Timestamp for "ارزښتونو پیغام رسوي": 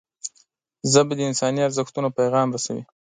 1.67-2.83